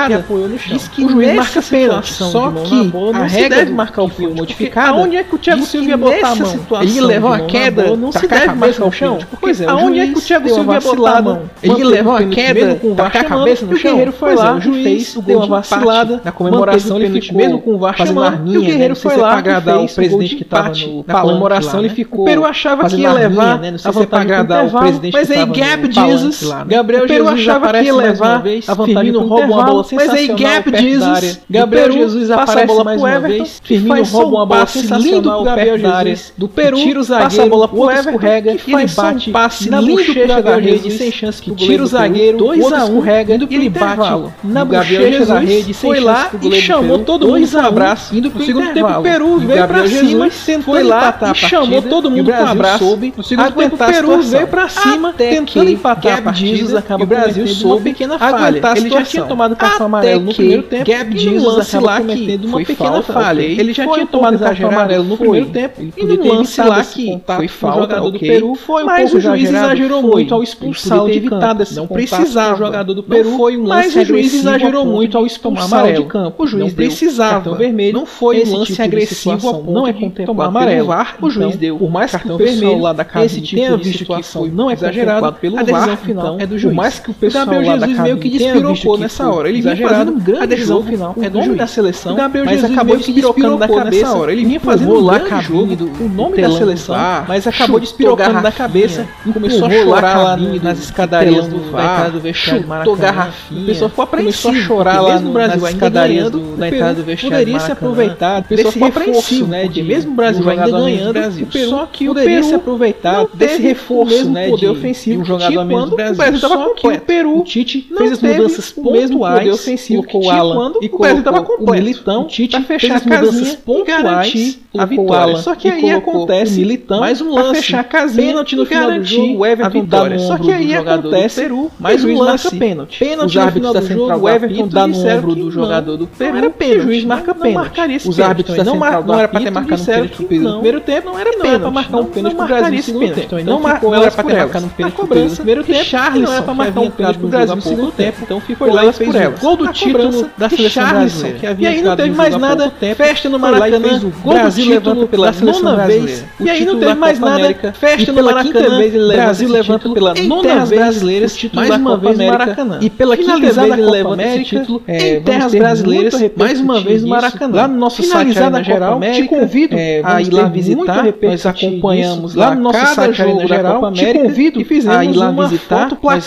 diz 0.67 0.87
que 0.87 1.03
o 1.03 1.09
juiz 1.09 1.35
marca 1.35 1.61
pênalti. 1.61 2.13
Só 2.13 2.51
que 2.51 2.91
a 3.13 3.23
regra 3.25 3.57
deve 3.57 3.71
marcar 3.71 4.03
o 4.03 4.09
pênalti 4.09 4.37
modificada. 4.37 4.89
Aonde 4.89 5.17
é 5.17 5.23
que 5.23 5.35
o 5.35 5.37
Thiago 5.37 5.65
Silva 5.65 5.89
ia 5.89 5.97
botar 5.97 6.29
a 6.29 6.35
mão? 6.35 6.59
Ele 6.81 7.01
levou 7.01 7.33
a 7.33 7.39
queda, 7.41 7.95
não 7.95 8.11
se 8.11 8.27
deve 8.27 8.55
marcar 8.55 8.85
o 8.85 8.91
chão. 8.91 9.19
Pois 9.39 9.61
é, 9.61 9.67
aonde 9.67 9.99
é 9.99 10.07
que 10.07 10.17
o 10.17 10.21
Thiago 10.21 10.49
Silva 10.49 10.73
ia 10.73 10.81
botar 10.81 11.17
a 11.17 11.21
mão? 11.21 11.41
Ele 11.61 11.83
levou 11.83 12.15
a 12.15 12.23
queda, 12.23 12.79
VAR 12.95 13.17
a 13.17 13.23
cabeça 13.23 13.65
no 13.65 13.75
chão. 13.75 13.91
O 13.91 13.93
Guerreiro 13.95 14.11
foi 14.11 14.35
lá, 14.35 14.55
o 14.55 14.61
juiz 14.61 15.15
deu 15.25 15.37
uma 15.37 15.47
vacilada 15.47 16.21
na 16.23 16.31
comemoração 16.31 16.99
ele 16.99 17.21
ficou 17.21 17.37
mesmo 17.37 17.61
com 17.61 17.75
o 17.75 17.77
VAR 17.77 17.95
chamando, 17.97 18.51
e 18.51 18.57
o 18.57 18.61
Guerreiro 18.61 18.95
foi 18.95 19.15
lá 19.15 19.37
agradar 19.37 19.79
o 19.79 19.87
presidente 19.87 20.35
que 20.35 20.43
estava 20.43 20.71
na 21.05 21.21
comemoração 21.21 21.79
ele 21.79 21.89
ficou. 21.89 22.21
O 22.21 22.25
Peru 22.25 22.45
achava 22.45 22.87
que 22.89 22.97
ia 22.97 23.11
levar 23.11 23.61
a 23.83 23.91
vantagem 23.91 24.19
agradar 24.19 24.65
o 24.65 24.71
presidente 24.71 25.13
mas 25.13 25.31
aí 25.31 25.45
Gap 25.45 25.91
Jesus, 25.91 26.51
Gabriel 26.67 27.07
Jesus 27.07 27.29
achava 27.29 27.71
que 27.73 27.83
ia 27.83 27.95
levar 27.95 28.43
a 28.67 28.73
vantagem 28.73 29.13
rouba 29.49 29.61
uma 29.61 29.71
bola 29.71 29.85
mas 29.91 30.09
aí 30.09 30.27
Gap 30.27 30.77
Jesus, 30.77 31.41
Gabriel 31.49 31.91
Jesus 31.91 32.29
passa 32.29 32.61
a 32.61 32.65
bola 32.65 32.83
mais 32.83 33.01
uma 33.01 33.19
vez, 33.19 33.61
Firmino 33.63 34.03
rouba 34.03 34.37
uma 34.37 34.45
bola 34.45 34.65
sensacional 34.65 35.43
perto 35.43 35.81
da 35.81 35.95
área 35.95 36.17
do 36.37 36.47
Peru, 36.47 36.77
tira 36.77 36.99
o 36.99 37.03
zagueiro, 37.03 37.29
passa 37.29 37.43
a 37.43 37.49
bola 37.49 37.67
pro 37.67 37.89
Everton, 37.89 38.09
escorrega 38.09 38.51
e 38.51 38.73
ele 38.73 38.87
bate 38.87 39.31
passe 39.31 39.69
na 39.69 39.81
bochecha 39.81 40.41
da 40.41 40.55
rede 40.57 40.91
sem 40.91 41.11
chance 41.11 41.41
que 41.41 41.51
tira 41.55 41.83
o 41.83 41.87
zagueiro, 41.87 42.37
2 42.37 42.71
a 42.71 42.85
1 42.85 42.87
escorrega 42.87 43.39
e 43.49 43.55
ele 43.55 43.69
bate 43.69 44.31
na 44.43 44.65
bochecha 44.65 45.25
da 45.25 45.39
rede 45.39 45.73
foi 45.73 45.99
lá 45.99 46.29
e 46.41 46.61
chamou 46.61 46.99
todo 46.99 47.27
mundo 47.27 47.47
para 47.47 47.67
abraço 47.67 48.15
indo 48.15 48.31
pro 48.31 48.43
segundo 48.43 48.73
tempo. 48.73 48.89
O 48.89 49.01
Peru 49.01 49.37
veio 49.39 49.67
para 49.67 49.87
cima 49.87 50.29
foi 50.63 50.83
lá 50.83 51.17
e 51.31 51.35
chamou 51.35 51.81
todo 51.81 52.11
mundo 52.11 52.31
para 52.31 52.51
abraço. 52.51 52.97
no 53.15 53.23
segundo 53.23 53.51
tempo 53.53 53.75
o 53.75 53.77
Peru 53.77 54.21
veio 54.21 54.47
para 54.47 54.69
cima 54.69 55.13
tentando 55.13 55.69
empatar 55.69 56.19
a 56.19 56.21
partida 56.21 56.83
e 56.99 57.03
o 57.03 57.05
Brasil 57.05 57.47
soube 57.47 57.89
pequena 57.89 58.17
falha 58.19 58.61
ele 58.75 58.89
já 58.89 59.03
tinha 59.03 59.23
tomado 59.23 59.38
cartão 59.55 59.85
amarelo 59.85 60.23
no 60.23 60.33
primeiro 60.33 60.63
tempo 60.63 60.89
Gab 60.89 61.17
Jesus 61.17 61.75
acaba 61.75 61.97
cometendo 61.97 62.45
uma 62.45 62.63
pequena 62.63 63.01
falha. 63.01 63.41
ele 63.41 63.73
já 63.73 63.87
tinha 63.87 64.07
tomado 64.07 64.39
cartão 64.39 64.69
amarelo 64.69 65.03
no 65.03 65.17
primeiro 65.17 65.49
tempo 65.49 65.81
e 65.95 66.03
no 66.03 66.33
lance 66.33 66.61
lá 66.61 66.83
que 66.83 67.21
foi 67.25 67.47
falta 67.47 67.81
jogador 67.81 68.11
do 68.11 68.19
Peru 68.19 68.55
foi 68.55 68.83
mas 68.83 69.13
o 69.13 69.19
juiz 69.19 69.49
exagerou 69.49 70.01
muito 70.01 70.33
ao 70.33 70.43
expulsá-lo 70.43 71.11
de 71.11 71.21
campo. 71.21 71.65
não 71.75 71.87
precisava. 71.87 72.55
o 72.55 72.57
jogador 72.57 72.93
do 72.93 73.03
Peru 73.03 73.37
foi 73.37 73.57
um 73.57 73.63
lance 73.63 73.95
mas 73.95 73.95
o 73.95 74.05
juiz 74.05 74.33
exagerou 74.33 74.85
muito 74.85 75.17
ao 75.17 75.25
expulsá-lo 75.25 75.93
de 75.93 76.03
campo. 76.05 76.43
O 76.43 76.47
juiz 76.47 76.73
precisava. 76.73 77.55
vermelho. 77.55 77.93
Não 77.93 78.05
foi 78.05 78.43
um 78.43 78.57
lance 78.57 78.71
tipo 78.71 78.83
agressivo 78.83 79.63
não 79.63 79.87
é 79.87 79.93
contemplado 79.93 80.41
amarelo. 80.41 80.87
VAR 80.87 81.17
o 81.21 81.29
juiz 81.29 81.55
deu 81.55 81.77
por 81.77 81.89
mais 81.89 82.11
cartão 82.11 82.37
que 82.37 82.43
o 82.43 82.45
pessoal 82.45 82.59
vermelho 82.59 82.81
lá 82.81 82.93
da 82.93 83.05
casa 83.05 83.25
esse 83.25 83.41
tipo 83.41 83.61
tenha 83.61 83.77
visto 83.77 84.05
que 84.05 84.23
foi 84.23 84.49
não 84.49 84.69
é 84.69 84.73
exagerado 84.73 85.33
pelo 85.33 85.59
a 85.59 85.63
decisão 85.63 85.97
final 85.97 86.39
é 86.39 86.45
do 86.45 86.57
juiz 86.57 86.73
por 86.73 86.77
mais 86.77 86.99
que 86.99 87.11
o 87.11 87.13
pessoal 87.13 87.45
lá 87.45 87.75
da 87.75 87.87
Jesus 87.87 87.99
meio 87.99 88.17
que 88.17 88.29
despirocou 88.29 88.97
nessa 88.97 89.28
hora 89.29 89.49
ele 89.49 89.61
vinha 89.61 89.77
fazendo 89.77 90.11
um 90.11 90.19
grande 90.19 90.43
a 90.43 90.45
decisão 90.45 90.83
final 90.83 91.15
é 91.21 91.29
do 91.29 91.41
juiz. 91.41 91.57
da 91.57 91.67
seleção 91.67 92.15
Gabriel 92.15 92.45
mas 92.45 92.55
Jesus 92.55 92.71
acabou 92.73 92.97
despirocando 92.97 93.57
da 93.57 93.67
cabeça. 93.67 94.17
hora 94.17 94.31
ele 94.31 94.45
vinha 94.45 94.59
fazendo 94.59 94.99
lá 94.99 95.21
um 95.21 95.41
jogo 95.41 95.91
o 95.99 96.09
nome 96.09 96.41
da 96.41 96.51
seleção 96.51 96.95
mas 97.27 97.47
acabou 97.47 97.79
despirocando 97.79 98.41
da 98.41 98.51
cabeça 98.51 99.07
começou 99.33 99.67
a 99.67 99.71
chorar 99.71 100.17
lá 100.17 100.37
nas 100.37 100.79
escadarias 100.79 101.47
do 101.47 101.71
VAR 101.71 102.11
do 102.11 102.19
vestiário 102.19 102.63
chutou 102.63 102.95
garrafinha. 102.95 103.63
o 103.63 103.65
pessoal 103.65 103.89
ficou 103.89 104.07
começou 104.07 104.51
a 104.51 104.55
chorar 104.55 105.01
lá 105.01 105.19
no 105.19 105.31
Brasil 105.31 105.61
nas 105.61 105.71
escadarias 105.71 106.31
na 106.57 106.67
entrada 106.67 106.93
do 106.95 107.03
vestiário 107.03 107.37
poderia 107.37 107.59
se 107.59 107.71
aproveitar 107.71 108.41
desse 108.41 108.79
reforço 108.79 109.47
né 109.47 109.67
de 109.67 109.83
mesmo 109.83 110.11
o 110.11 110.15
Brasil 110.15 110.49
ainda 110.49 110.69
ganhando 110.69 111.19
o 111.43 111.45
Peru 111.45 111.69
só 111.69 111.85
que 111.85 112.05
poderia 112.07 112.43
se 112.43 112.53
aproveitar 112.53 113.25
desse 113.33 113.61
reforço 113.61 114.29
né, 114.29 114.49
poder 114.49 114.59
de, 114.59 114.67
ofensivo 114.67 115.15
de 115.15 115.21
um 115.21 115.25
jogador 115.25 115.67
quando 115.67 115.89
do 115.89 115.95
Brasil. 115.95 116.35
estava 116.35 116.57
completo. 116.57 117.03
O 117.03 117.05
Peru 117.05 117.45
fez 117.45 118.11
as 118.11 118.21
mudanças 118.21 118.73
mesmo 118.77 119.18
pontuais, 119.19 119.53
ofensivo 119.53 120.05
o 120.13 120.29
Alan 120.29 120.73
e 120.81 120.87
o 120.87 120.97
Brasil 120.97 121.19
estava 121.19 121.43
completo. 121.43 121.71
O 121.71 121.71
Militão, 121.71 122.21
o 122.23 122.25
Tite 122.27 122.61
fechar 122.63 122.95
as 122.95 123.05
mudanças 123.05 123.55
pontuais 123.55 124.59
a 124.77 124.85
vitória. 124.85 125.35
Só 125.37 125.55
que 125.55 125.67
aí 125.67 125.89
acontece 125.89 126.59
Militão, 126.59 126.99
mais 126.99 127.21
um 127.21 127.33
lance, 127.33 127.61
fechar 127.61 127.79
a 127.79 127.83
casinha, 127.83 128.27
pênalti 128.27 128.55
no 128.55 128.65
final 128.65 128.91
do 128.91 129.03
jogo, 129.03 129.37
o 129.39 129.45
Everton 129.45 129.85
dá 129.85 130.03
no 130.05 130.19
Só 130.19 130.37
que 130.37 130.51
aí 130.51 130.73
acontece 130.73 131.41
Peru, 131.41 131.71
mais 131.79 132.03
um 132.03 132.19
lance, 132.19 132.55
pênalti. 132.55 132.99
Pênalti 132.99 133.37
no 133.37 133.51
final 133.51 133.73
do 133.73 133.87
jogo, 133.87 134.25
o 134.25 134.29
Everton 134.29 134.67
dá 134.67 134.87
no 134.87 134.97
ombro 134.97 135.35
do 135.35 135.51
jogador 135.51 135.97
do 135.97 136.07
Peru, 136.07 136.37
era 136.37 136.49
pênalti. 136.49 136.79
O 136.79 136.83
juiz 136.83 137.05
marca 137.05 137.33
pênalti. 137.33 138.07
Os 138.07 138.19
árbitros 138.19 138.57
era 138.57 139.27
para 139.27 139.39
ter 139.41 139.51
marcado 139.51 139.81
um 139.81 139.85
pênalti 139.85 140.21
no 140.21 140.27
primeiro 140.27 140.81
tempo, 140.81 141.09
não 141.09 141.19
era 141.19 141.31
pênalti. 141.31 141.61
Não 141.61 141.71
marcar 141.71 141.97
um 141.97 142.05
pênalti 142.05 142.35
pro 142.35 142.45
Brasil 142.45 142.71
no 142.71 142.83
segundo 142.83 143.13
tempo. 143.13 143.35
Não 143.43 143.67
era 143.95 144.11
para 144.11 144.23
ter 144.23 144.37
marcado 144.37 144.65
um 144.65 144.69
pênalti 144.69 144.95
pro 144.95 145.07
Brasil 145.07 145.29
no 145.29 145.35
primeiro 145.35 145.63
tempo. 145.63 145.83
Charles 145.83 146.23
não 146.23 146.33
era 146.33 146.41
para 146.43 146.53
marcar 146.53 146.79
um 146.81 146.91
pênalti 146.91 147.19
pro 147.19 147.27
Brasil 147.27 147.55
no 147.55 147.61
segundo 147.61 147.91
tempo. 147.91 148.17
Então 148.21 148.39
ficou 148.39 148.71
lá 148.71 148.85
e 148.85 148.93
fez 148.93 149.08
o 149.09 149.39
gol 149.39 149.55
do 149.57 149.67
título 149.71 150.29
da 150.37 150.49
seleção 150.49 150.89
brasileira. 150.89 151.55
E 151.57 151.67
aí 151.67 151.81
não 151.81 151.95
teve 151.95 152.11
mais 152.11 152.37
nada, 152.37 152.71
festa 152.95 153.29
no 153.29 153.39
Maracanã, 153.39 153.99
gol 154.23 154.33
do 154.33 154.51
título 154.51 155.07
pela 155.07 155.31
nona 155.31 155.87
vez. 155.87 156.25
E 156.39 156.49
aí 156.49 156.65
não 156.65 156.79
teve 156.79 156.93
mais 156.95 157.19
nada, 157.19 157.73
festa 157.73 158.11
no 158.11 158.23
Maracanã, 158.23 158.79
Brasil 159.13 159.49
levanta 159.49 159.89
pela 159.89 160.13
nona 160.13 160.65
vez 160.65 160.79
brasileiras, 160.79 161.49
mais 161.53 161.75
uma 161.75 161.97
vez 161.97 162.17
no 162.17 162.27
Maracanã. 162.27 162.79
E 162.81 162.89
pela 162.89 163.17
quinta 163.17 163.37
vez 163.39 163.57
ele 163.57 163.81
levanta 163.89 164.23
esse 164.23 164.43
título. 164.45 164.81
Em 164.87 165.21
terras 165.21 165.53
brasileiras, 165.53 166.13
mais 166.35 166.59
uma 166.59 166.79
vez 166.81 167.01
no 167.03 167.09
Maracanã. 167.09 167.55
Lá 167.55 167.67
no 167.67 167.77
nosso 167.77 168.03
site 168.03 168.39
na 168.39 168.63
geral, 168.63 168.99
te 168.99 169.23
convido 169.23 169.75
a 170.03 170.21
ir 170.21 170.31
lá 170.31 170.47
visitar, 170.47 171.05
nós 171.21 171.45
acompanhamos 171.45 172.35
lá 172.35 172.55
no 172.55 172.61
nosso 172.61 172.93
site 172.93 173.21
na 173.23 173.45
geral, 173.45 173.91
te 173.91 174.13
convido 174.13 174.61
e 174.61 174.63
fizemos 174.63 175.15
lá 175.15 175.31
visitar, 175.31 175.89
a 176.07 176.19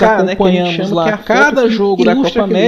gente 0.51 0.77
chama 0.77 1.05
que 1.05 1.11
a 1.11 1.17
cada 1.17 1.69
jogo 1.69 2.05
da 2.05 2.15
Copa 2.15 2.43
América 2.43 2.62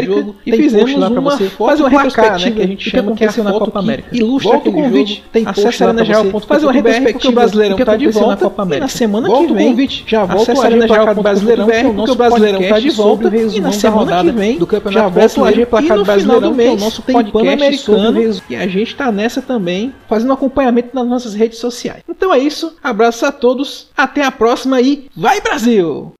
e 0.46 0.52
fizemos 0.52 0.96
lá 0.96 1.10
para 1.10 1.20
você 1.20 1.48
fazer 1.48 1.82
uma 1.82 1.88
retrospectiva 1.88 2.50
que 2.50 2.62
a 2.62 2.66
gente 2.66 2.90
chama 2.90 3.14
que 3.14 3.24
é 3.24 3.28
a 3.28 3.32
Copa 3.32 3.78
América. 3.78 4.08
Ilustra 4.12 4.56
o 4.56 4.72
convite, 4.72 5.24
tem 5.32 5.44
post 5.44 5.82
lá 5.82 5.92
na 5.92 6.04
geral 6.04 6.24
fazer 6.40 6.66
uma 6.66 6.72
retrospectiva 6.72 7.32
o 7.32 7.34
Brasileirão 7.34 7.76
tá 7.76 7.96
de 7.96 8.08
volta 8.08 8.28
na 8.28 8.36
Copa 8.36 8.62
América. 8.62 8.84
Na 8.84 8.88
semana 8.88 9.28
volta 9.28 9.46
que 9.46 9.54
vem, 9.54 9.70
convite, 9.70 10.04
já 10.06 10.24
volto 10.24 10.50
a 10.50 10.66
agenda 10.66 10.88
já 10.88 11.12
do 11.12 11.22
Brasileirão, 11.22 11.66
porque 11.94 12.10
o 12.10 12.14
Brasileirão 12.14 12.68
tá 12.68 12.78
de 12.78 12.90
volta 12.90 13.30
e 13.34 13.60
na 13.60 13.72
semana 13.72 14.24
que 14.24 14.30
vem 14.30 14.58
do 14.58 14.66
Campeonato 14.66 15.10
Brasileiro 15.10 15.60
e 15.60 15.66
placar 15.66 15.96
do 15.96 16.04
Brasileirão, 16.04 16.54
que 16.54 16.62
é 16.62 16.70
o 16.70 16.76
nosso 16.76 17.02
podcast 17.02 17.48
americano 17.54 18.42
e 18.48 18.56
a 18.56 18.66
gente 18.66 18.94
tá 18.94 19.12
nessa 19.12 19.42
também, 19.42 19.92
fazendo 20.08 20.32
acompanhamento 20.32 20.90
nas 20.94 21.06
nossas 21.06 21.34
redes 21.34 21.58
sociais. 21.58 22.02
Então 22.08 22.32
é 22.32 22.38
isso, 22.38 22.76
abraço 22.82 23.26
a 23.26 23.32
todos, 23.32 23.88
até 23.96 24.22
a 24.22 24.30
próxima 24.30 24.80
e 24.80 25.08
vai 25.16 25.40
Brasil! 25.40 26.14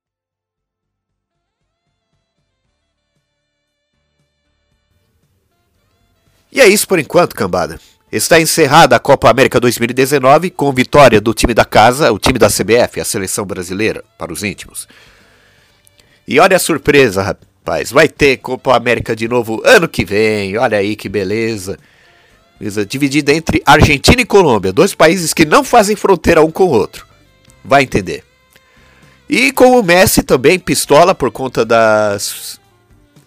E 6.54 6.61
é 6.61 6.68
isso 6.68 6.87
por 6.87 7.00
enquanto, 7.00 7.34
cambada. 7.34 7.80
Está 8.12 8.40
encerrada 8.40 8.94
a 8.94 9.00
Copa 9.00 9.28
América 9.28 9.58
2019 9.58 10.50
com 10.50 10.73
vitória 10.73 11.20
do 11.20 11.34
time 11.34 11.52
da 11.52 11.64
casa, 11.64 12.12
o 12.12 12.18
time 12.18 12.38
da 12.38 12.46
CBF, 12.46 13.00
a 13.00 13.04
seleção 13.04 13.44
brasileira, 13.44 14.04
para 14.16 14.32
os 14.32 14.44
íntimos. 14.44 14.87
E 16.28 16.38
olha 16.38 16.56
a 16.56 16.61
surpresa, 16.61 17.23
rapaz. 17.23 17.90
Vai 17.90 18.08
ter 18.08 18.37
Copa 18.37 18.76
América 18.76 19.16
de 19.16 19.26
novo 19.26 19.61
ano 19.64 19.88
que 19.88 20.04
vem. 20.04 20.56
Olha 20.56 20.78
aí 20.78 20.94
que 20.94 21.08
beleza. 21.08 21.76
Dividida 22.88 23.32
entre 23.32 23.61
Argentina 23.66 24.23
e 24.23 24.25
Colômbia, 24.25 24.73
dois 24.73 24.94
países 24.94 25.34
que 25.34 25.44
não 25.44 25.64
fazem 25.64 25.96
fronteira 25.96 26.40
um 26.40 26.52
com 26.52 26.64
o 26.64 26.70
outro. 26.70 27.04
Vai 27.64 27.82
entender. 27.82 28.23
E 29.28 29.50
com 29.50 29.76
o 29.78 29.82
Messi 29.82 30.23
também 30.23 30.58
pistola 30.58 31.16
por 31.16 31.32
conta 31.32 31.64
das 31.64 32.61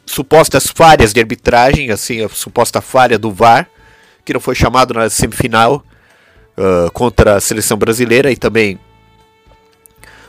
supostas 0.08 0.68
falhas 0.68 1.14
de 1.14 1.20
arbitragem, 1.20 1.92
assim, 1.92 2.24
a 2.24 2.30
suposta 2.30 2.82
falha 2.82 3.20
do 3.20 3.32
VAR 3.32 3.70
que 4.26 4.34
não 4.34 4.42
foi 4.42 4.56
chamado 4.56 4.94
na 4.94 5.10
semifinal 5.10 5.82
uh, 6.58 6.92
contra 6.92 7.36
a 7.36 7.40
seleção 7.40 7.78
brasileira 7.78 8.30
e 8.30 8.36
também 8.36 8.78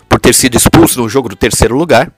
por 0.09 0.21
ter 0.21 0.33
sido 0.33 0.57
expulso 0.57 1.01
no 1.01 1.09
jogo 1.09 1.29
do 1.29 1.35
terceiro 1.35 1.77
lugar 1.77 2.13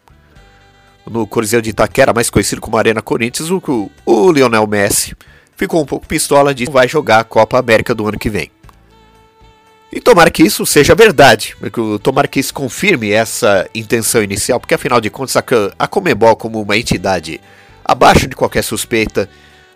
no 1.06 1.26
Coliseu 1.26 1.62
de 1.62 1.70
Itaquera, 1.70 2.12
mais 2.12 2.28
conhecido 2.28 2.60
como 2.60 2.76
Arena 2.76 3.00
Corinthians, 3.00 3.50
o, 3.50 3.90
o 4.04 4.30
Lionel 4.30 4.66
Messi 4.66 5.16
ficou 5.56 5.82
um 5.82 5.86
pouco 5.86 6.06
pistola 6.06 6.54
de 6.54 6.66
vai 6.66 6.86
jogar 6.86 7.20
a 7.20 7.24
Copa 7.24 7.58
América 7.58 7.94
do 7.94 8.06
ano 8.06 8.18
que 8.18 8.28
vem. 8.28 8.50
E 9.92 10.00
tomara 10.00 10.30
que 10.30 10.42
isso 10.42 10.64
seja 10.64 10.94
verdade, 10.94 11.56
tomara 12.02 12.28
que 12.28 12.38
isso 12.38 12.54
confirme 12.54 13.10
essa 13.10 13.68
intenção 13.74 14.22
inicial, 14.22 14.60
porque 14.60 14.74
afinal 14.74 15.00
de 15.00 15.10
contas 15.10 15.36
a 15.36 15.88
Comebol 15.88 16.36
como 16.36 16.62
uma 16.62 16.76
entidade 16.76 17.40
abaixo 17.84 18.28
de 18.28 18.36
qualquer 18.36 18.62
suspeita 18.62 19.28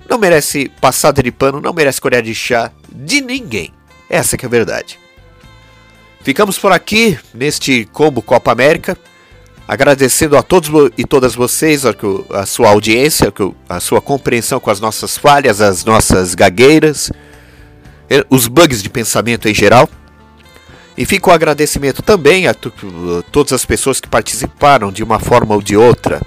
não 0.08 0.18
merece 0.18 0.70
passada 0.80 1.22
de 1.22 1.32
pano, 1.32 1.60
não 1.60 1.72
merece 1.72 2.00
colher 2.00 2.22
de 2.22 2.34
chá 2.34 2.70
de 2.92 3.20
ninguém. 3.20 3.72
Essa 4.08 4.36
que 4.36 4.44
é 4.44 4.48
a 4.48 4.50
verdade. 4.50 4.98
Ficamos 6.22 6.58
por 6.58 6.72
aqui 6.72 7.18
neste 7.32 7.86
combo 7.86 8.22
Copa 8.22 8.52
América, 8.52 8.96
agradecendo 9.66 10.36
a 10.36 10.42
todos 10.42 10.70
e 10.96 11.04
todas 11.04 11.34
vocês 11.34 11.84
a 12.30 12.46
sua 12.46 12.68
audiência, 12.68 13.32
a 13.68 13.80
sua 13.80 14.00
compreensão 14.00 14.60
com 14.60 14.70
as 14.70 14.80
nossas 14.80 15.16
falhas, 15.18 15.60
as 15.60 15.84
nossas 15.84 16.34
gagueiras, 16.34 17.10
eh, 18.08 18.24
os 18.30 18.46
bugs 18.46 18.82
de 18.82 18.90
pensamento 18.90 19.48
em 19.48 19.54
geral. 19.54 19.88
E 20.96 21.04
fica 21.04 21.28
o 21.28 21.32
agradecimento 21.32 22.02
também 22.02 22.46
a 22.46 22.54
todas 23.32 23.52
as 23.52 23.64
pessoas 23.64 24.00
que 24.00 24.08
participaram 24.08 24.92
de 24.92 25.02
uma 25.02 25.18
forma 25.18 25.54
ou 25.54 25.60
de 25.60 25.76
outra 25.76 26.20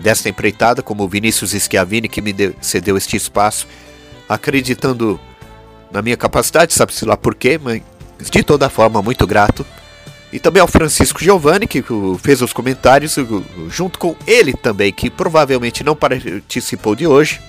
desta 0.00 0.28
empreitada, 0.28 0.82
como 0.82 1.04
o 1.04 1.08
Vinícius 1.08 1.52
Schiavini, 1.52 2.08
que 2.08 2.20
me 2.20 2.32
deu, 2.32 2.54
cedeu 2.60 2.96
este 2.96 3.16
espaço, 3.16 3.68
acreditando 4.28 5.20
na 5.92 6.02
minha 6.02 6.16
capacidade, 6.16 6.72
sabe-se 6.72 7.04
lá 7.04 7.16
porquê, 7.16 7.60
mas 7.62 7.82
de 8.30 8.42
toda 8.42 8.68
forma 8.68 9.00
muito 9.02 9.26
grato. 9.26 9.64
E 10.32 10.40
também 10.40 10.62
ao 10.62 10.66
Francisco 10.66 11.22
Giovanni, 11.22 11.66
que 11.66 11.84
fez 12.18 12.40
os 12.42 12.52
comentários, 12.52 13.16
junto 13.68 13.98
com 13.98 14.16
ele 14.26 14.54
também, 14.54 14.90
que 14.90 15.10
provavelmente 15.10 15.84
não 15.84 15.94
participou 15.94 16.96
de 16.96 17.06
hoje, 17.06 17.40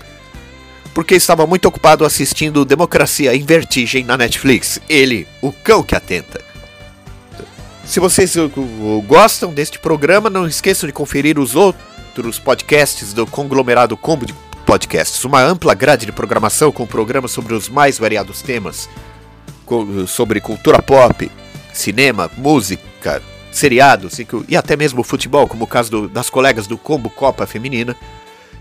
porque 0.93 1.15
estava 1.15 1.47
muito 1.47 1.67
ocupado 1.67 2.05
assistindo 2.05 2.63
Democracia 2.63 3.35
em 3.35 3.43
Vertigem 3.43 4.03
na 4.03 4.15
Netflix. 4.15 4.79
Ele, 4.87 5.27
o 5.41 5.51
cão 5.51 5.81
que 5.81 5.95
atenta. 5.95 6.41
Se 7.85 7.99
vocês 7.99 8.35
gostam 9.05 9.53
deste 9.53 9.79
programa, 9.79 10.29
não 10.29 10.47
esqueçam 10.47 10.87
de 10.87 10.93
conferir 10.93 11.37
os 11.37 11.55
outros 11.55 12.39
podcasts 12.39 13.11
do 13.11 13.27
conglomerado 13.27 13.97
Combo 13.97 14.25
de 14.25 14.33
Podcasts. 14.65 15.23
Uma 15.25 15.41
ampla 15.41 15.73
grade 15.73 16.05
de 16.05 16.11
programação 16.11 16.71
com 16.71 16.85
programas 16.85 17.31
sobre 17.31 17.53
os 17.53 17.67
mais 17.67 17.97
variados 17.97 18.41
temas, 18.41 18.87
sobre 20.07 20.39
cultura 20.39 20.81
pop, 20.81 21.29
cinema, 21.73 22.31
música, 22.37 23.21
seriados 23.51 24.17
e 24.47 24.55
até 24.55 24.77
mesmo 24.77 25.03
futebol, 25.03 25.47
como 25.47 25.65
o 25.65 25.67
caso 25.67 25.91
do, 25.91 26.07
das 26.07 26.29
colegas 26.29 26.67
do 26.67 26.77
Combo 26.77 27.09
Copa 27.09 27.45
Feminina 27.45 27.95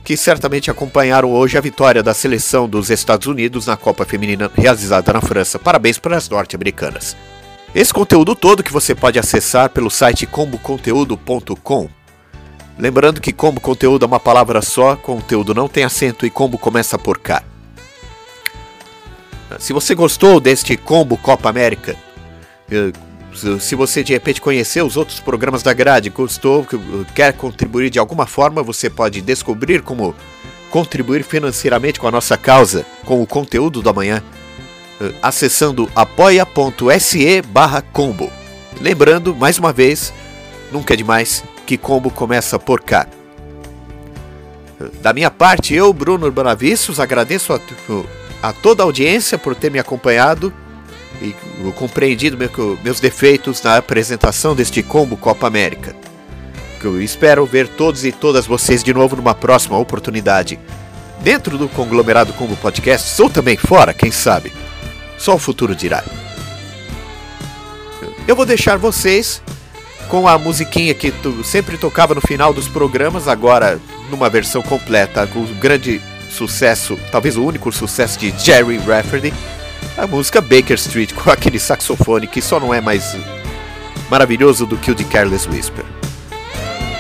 que 0.05 0.17
certamente 0.17 0.71
acompanharam 0.71 1.31
hoje 1.31 1.57
a 1.57 1.61
vitória 1.61 2.03
da 2.03 2.13
seleção 2.13 2.69
dos 2.69 2.91
Estados 2.91 3.27
Unidos 3.27 3.67
na 3.67 3.77
Copa 3.77 4.05
Feminina 4.05 4.51
realizada 4.55 5.13
na 5.13 5.21
França. 5.21 5.59
Parabéns 5.59 5.99
para 5.99 6.17
as 6.17 6.29
norte-americanas. 6.29 7.17
Esse 7.75 7.93
conteúdo 7.93 8.35
todo 8.35 8.63
que 8.63 8.73
você 8.73 8.95
pode 8.95 9.19
acessar 9.19 9.71
pelo 9.71 9.91
site 9.91 10.27
comboconteúdo.com. 10.27 11.89
Lembrando 12.79 13.21
que 13.21 13.33
combo 13.33 13.61
conteúdo 13.61 14.05
é 14.05 14.09
uma 14.09 14.21
palavra 14.21 14.61
só, 14.61 14.97
conteúdo 14.97 15.55
não 15.55 15.69
tem 15.69 15.85
acento 15.85 16.27
e 16.27 16.31
combo 16.31 16.59
começa 16.59 16.99
por 16.99 17.19
K. 17.19 17.43
Se 19.59 19.73
você 19.73 19.95
gostou 19.95 20.41
deste 20.41 20.77
combo 20.77 21.17
Copa 21.17 21.49
América, 21.49 21.97
eh, 22.71 22.93
se 23.35 23.75
você 23.75 24.03
de 24.03 24.13
repente 24.13 24.41
conheceu 24.41 24.87
os 24.87 24.97
outros 24.97 25.21
programas 25.21 25.63
da 25.63 25.73
grade, 25.73 26.11
gostou, 26.11 26.67
quer 27.15 27.33
contribuir 27.33 27.91
de 27.91 27.99
alguma 27.99 28.27
forma, 28.27 28.63
você 28.63 28.91
pode 28.91 29.21
descobrir 29.21 29.83
como 29.83 30.15
contribuir 30.71 31.23
financeiramente 31.23 32.01
com 32.01 32.09
a 32.09 32.11
nossa 32.11 32.37
causa, 32.37 32.87
com 33.05 33.23
o 33.23 33.27
conteúdo 33.27 33.83
da 33.83 33.93
manhã, 33.93 34.23
eh, 35.01 35.13
acessando 35.23 35.91
apoia.se 35.95 37.43
combo. 37.93 38.31
Lembrando, 38.81 39.35
mais 39.35 39.59
uma 39.59 39.73
vez, 39.73 40.13
nunca 40.71 40.95
é 40.95 40.97
demais, 40.97 41.45
que 41.67 41.77
combo 41.77 42.11
começa 42.11 42.59
por 42.59 42.81
cá. 42.81 43.07
Da 45.01 45.13
minha 45.13 45.31
parte, 45.31 45.75
eu, 45.75 45.93
Bruno 45.93 46.27
Urbanavícios, 46.27 46.99
agradeço 46.99 47.53
a, 47.53 47.61
a 48.43 48.53
toda 48.53 48.83
a 48.83 48.87
audiência 48.87 49.39
por 49.39 49.55
ter 49.55 49.71
me 49.71 49.79
acompanhado 49.79 50.53
e 51.21 51.35
compreendido 51.73 52.37
meu, 52.37 52.79
meus 52.83 53.01
defeitos 53.01 53.63
na 53.63 53.77
apresentação 53.77 54.55
deste 54.55 54.83
combo 54.83 55.17
Copa 55.17 55.47
América. 55.47 55.95
Eu 56.83 57.01
espero 57.01 57.47
ver 57.47 57.69
todos 57.69 58.05
e 58.05 58.11
todas 58.11 58.47
vocês 58.47 58.83
de 58.83 58.93
novo 58.93 59.15
numa 59.15 59.35
próxima 59.35 59.79
oportunidade. 59.79 60.59
Dentro 61.21 61.57
do 61.57 61.69
conglomerado 61.69 62.33
Combo 62.33 62.57
Podcast, 62.57 63.23
ou 63.23 63.31
também 63.31 63.57
fora, 63.57 63.95
quem 63.95 64.11
sabe. 64.11 64.53
Só 65.17 65.37
o 65.37 65.39
futuro 65.39 65.77
dirá. 65.77 66.03
Eu 68.27 68.35
vou 68.35 68.45
deixar 68.45 68.77
vocês 68.77 69.41
com 70.09 70.27
a 70.27 70.37
musiquinha 70.37 70.93
que 70.93 71.11
tu 71.11 71.45
sempre 71.45 71.79
tocava 71.79 72.15
no 72.15 72.21
final 72.21 72.53
dos 72.53 72.67
programas, 72.67 73.29
agora 73.29 73.81
numa 74.11 74.29
versão 74.29 74.61
completa, 74.61 75.27
com 75.27 75.41
o 75.41 75.55
grande 75.55 76.01
sucesso, 76.31 76.99
talvez 77.11 77.37
o 77.37 77.45
único 77.45 77.71
sucesso 77.71 78.19
de 78.19 78.31
Jerry 78.39 78.79
Rafferty, 78.79 79.33
a 79.97 80.07
música 80.07 80.41
Baker 80.41 80.75
Street 80.75 81.13
com 81.13 81.31
aquele 81.31 81.59
saxofone 81.59 82.27
que 82.27 82.41
só 82.41 82.59
não 82.59 82.73
é 82.73 82.81
mais 82.81 83.17
maravilhoso 84.11 84.67
do 84.67 84.77
que 84.77 84.91
o 84.91 84.95
de 84.95 85.05
Careless 85.05 85.49
Whisper. 85.49 85.85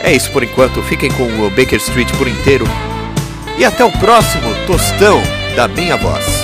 É 0.02 0.12
isso 0.12 0.30
por 0.30 0.42
enquanto, 0.42 0.82
fiquem 0.82 1.10
com 1.12 1.24
o 1.24 1.50
Baker 1.50 1.78
Street 1.78 2.10
por 2.16 2.26
inteiro 2.26 2.64
e 3.58 3.64
até 3.64 3.84
o 3.84 3.92
próximo 3.92 4.48
tostão 4.66 5.22
da 5.54 5.68
minha 5.68 5.96
voz. 5.96 6.41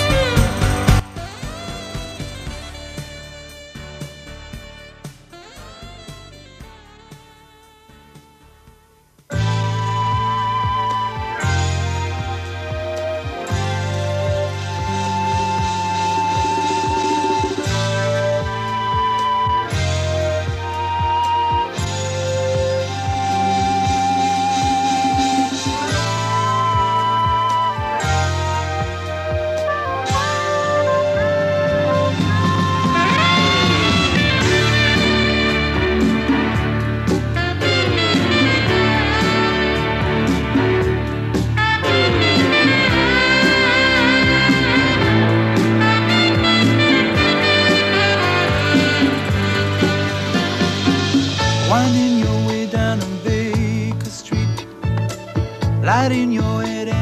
in 56.19 56.33
your 56.33 56.63
head. 56.63 56.98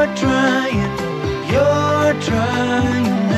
You're 0.00 0.16
trying, 0.16 1.52
you're 1.52 2.22
trying. 2.22 3.29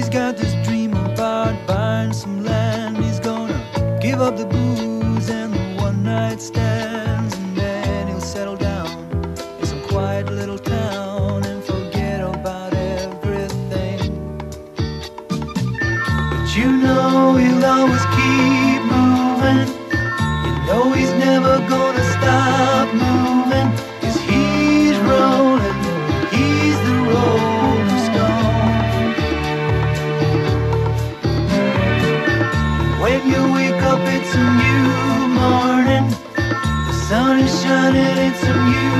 He's 0.00 0.08
got 0.08 0.38
this 0.38 0.54
dream 0.66 0.94
about 0.94 1.66
buying 1.66 2.14
some 2.14 2.42
land. 2.42 2.96
He's 3.04 3.20
gonna 3.20 3.98
give 4.00 4.22
up 4.22 4.38
the 4.38 4.46
booze 4.46 5.28
and 5.28 5.52
the 5.52 5.82
one 5.82 6.02
night 6.02 6.40
stand. 6.40 6.69
turn 37.70 37.94
it 37.94 38.18
into 38.18 38.52
music. 38.64 38.99